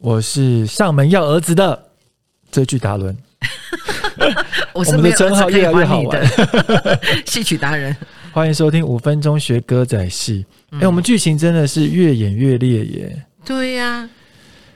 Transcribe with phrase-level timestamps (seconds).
[0.00, 1.78] 我是上门要儿子的
[2.50, 3.14] 追剧达伦。
[4.72, 7.94] 我们的称号越来越好玩的 戏曲达人。
[8.32, 10.46] 欢迎收听五分钟学歌仔戏。
[10.70, 13.24] 哎、我们剧情真的是越演越烈耶！
[13.44, 14.08] 对呀、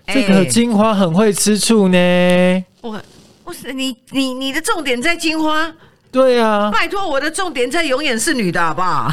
[0.07, 2.65] 这个哎金花很会吃醋呢。
[2.83, 3.01] 我
[3.45, 5.73] 我是你你你的重点在金花，
[6.13, 9.11] 对啊，拜托我的重点在永远是女的好不好？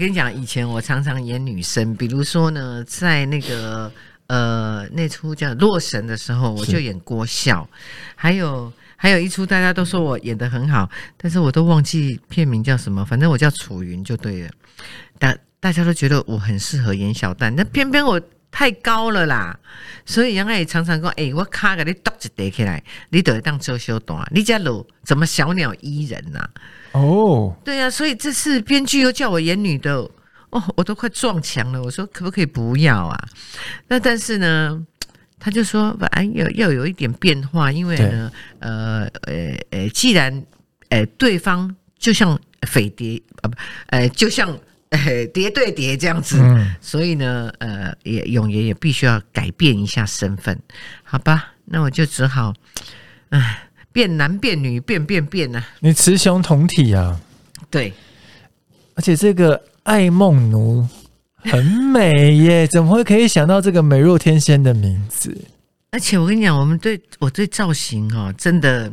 [0.00, 3.92] 跟你讲，以前我常常演女生，比如说呢，在那个
[4.26, 7.68] 呃那出叫《洛神》的时候，我就演郭笑，
[8.16, 8.72] 还有。
[9.02, 14.50] 还有一出大家都说我演的很好，但是我都忘记片名叫什么，反正我叫楚云就对了。
[15.18, 19.58] 大大家都觉得我很适合演小旦，那偏偏我太高了啦，
[20.04, 26.48] 所以杨爱也常常讲：“哎、我卡给你剁一叠起来，你得当周休短，你家路怎么小鸟依人呐、
[26.92, 29.94] 哦，对呀、所以这次编剧又叫我演女的，
[30.50, 31.80] 哦，我都快撞墙了。
[31.82, 33.28] 我说可不可以不要啊？
[33.86, 34.84] 那但是呢，
[35.38, 40.44] 他就说，哎，要要有一点变化，因为呢，呃呃呃，既然
[40.88, 44.58] 呃对方就像匪谍啊不，呃就像
[44.90, 50.58] 呃 叠对叠这样子，嗯，所以呢，呃，也永爷也必须要改变一下身份，
[51.02, 51.52] 好吧？
[51.64, 52.52] 那我就只好，
[53.30, 57.20] 唉，变男变女，变变变啊，你雌雄同体啊！
[57.70, 57.92] 对。
[58.96, 60.86] 而且这个爱梦奴
[61.36, 65.34] 很美耶，怎么会可以想到这个美若天仙的名字？
[65.92, 68.92] 而且我跟你讲，我们对我对造型哦，真的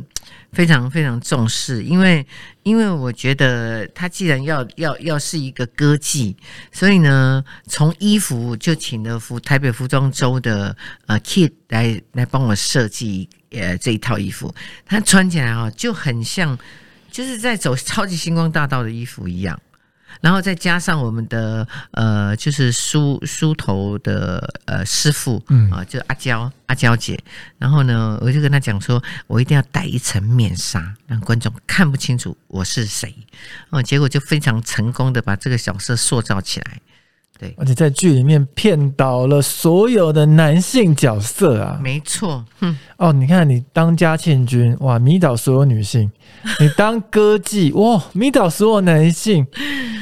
[0.50, 2.26] 非常非常重视，因为
[2.64, 6.34] 因为我觉得他既然要要要是一个歌妓，
[6.72, 14.52] 所以呢，从衣服就请了服台北服装周的呃 Kid 来来帮我设计呃这一套衣服，
[14.84, 16.58] 它穿起来哦就很像
[17.12, 19.56] 就是在走超级星光大道的衣服一样。
[20.20, 27.18] 然后再加上我们的呃，就是梳梳头的呃师傅，嗯啊，就阿娇阿娇姐。
[27.58, 33.14] 然后呢，我就跟她讲说，我一定要戴一层面纱，让观众看不清楚我是谁。
[33.70, 36.80] 哦，结果就非常成功的把这个角色塑造起来。
[37.40, 41.78] 对而且在剧里面骗倒了所有的男性角色啊！
[41.80, 46.10] 没错，哼，哦，你看你当嘉庆君，哇，迷倒所有女性；
[46.58, 49.97] 你当歌妓，哇，迷倒所有男性呃，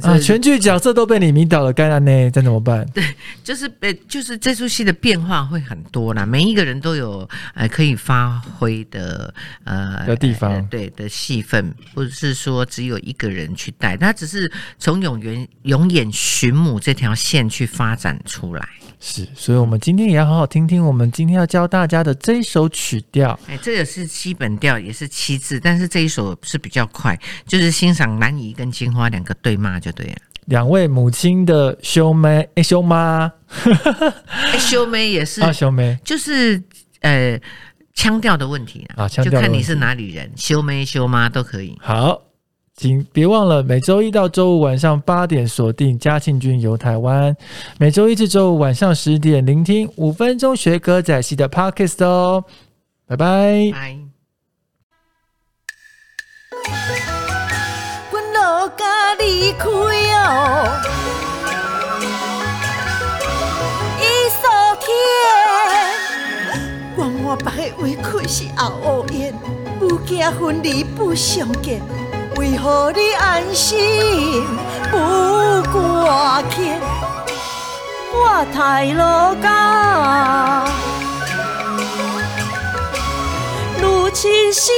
[0.00, 0.18] 啊！
[0.18, 2.30] 全剧角色都被你迷倒了，该然呢？
[2.30, 2.86] 这怎么办？
[2.94, 3.04] 对
[3.44, 9.32] 就是被，就是这出戏的变化会很多啦，每一个人都有呃可以发挥的
[9.64, 18.68] 呃的地方呃对的戏份，不是说只有一个人去带，他只是从永元永远寻母这条线去发展出来。
[19.04, 23.36] 是，所以我们今天也要好好听听我们今天要教大家的这一首曲调。
[23.48, 30.16] 哎，这也是基本调，也是七字，但是这一首是比较快，就是欣赏南怡跟金花两个对骂就对了。
[30.46, 33.32] 两位母亲的兄妹，哎，兄妈
[33.64, 36.62] 哎，修妹也是， 啊，兄妹，就是
[37.00, 37.36] 呃
[37.94, 41.76] 腔调的问题啊腔就看你是哪里人，修妹修妈都可以。
[41.80, 42.22] 好，
[42.82, 47.36] 请别忘了每周一到周五晚上八点锁定嘉庆君游台湾，
[47.78, 52.42] 每周一至周五晚上十点聆听五分钟学歌仔戏的 Podcast 哦，
[53.06, 53.70] 拜拜。
[53.72, 53.96] 拜。
[58.10, 60.80] 阮老家离开哦，
[64.00, 64.04] 伊
[64.40, 64.50] 所
[64.80, 64.90] 天，
[66.98, 67.70] 愿我白
[68.26, 69.32] 是后乌烟，
[69.78, 71.80] 不惊分离不相见，
[72.36, 74.44] 为何你安心
[74.90, 74.96] 不
[75.70, 76.80] 挂牵？
[78.14, 80.64] 我太落家，
[83.80, 84.70] 如亲死。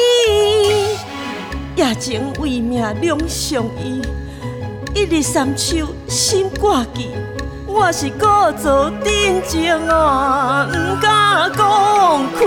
[1.77, 4.01] 夜情为命两相依，
[4.95, 7.11] 一日三秋心挂记。
[7.67, 8.27] 我是故
[8.63, 12.47] 作真情啊，毋敢讲开。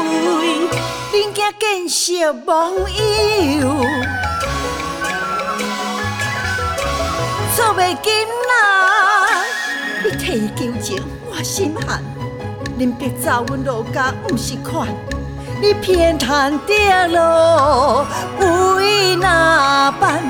[1.12, 3.84] 恁惊见识网友，
[7.88, 8.12] 袂紧
[8.50, 9.46] 啦。
[10.04, 11.01] 你替伊求情，
[11.31, 12.04] 我心寒。
[12.78, 14.89] 恁别走阮老家，毋是款。
[15.62, 18.06] 你偏袒跌落
[18.75, 20.22] 为哪般？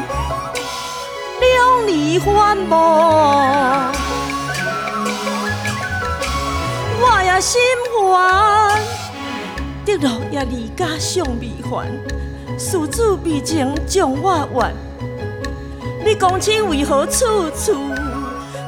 [1.42, 2.76] 两离反目，
[7.02, 7.60] 我也心
[8.12, 8.80] 烦。
[9.84, 11.88] 得落也离家尚未还，
[12.60, 14.87] 事主未情将我怨。
[16.08, 17.74] 你公亲为何处处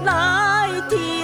[0.04, 1.19] 来提？